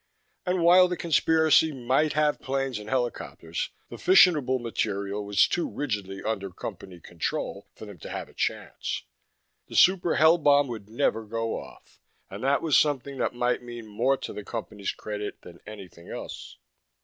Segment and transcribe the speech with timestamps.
[0.47, 6.23] And while the conspiracy might have planes and helicopters, the fissionable material was too rigidly
[6.23, 9.03] under Company control for them to have a chance.
[9.67, 11.99] The Super Hell bomb would never go off.
[12.31, 16.57] And that was something that might mean more to the Company's credit than anything else.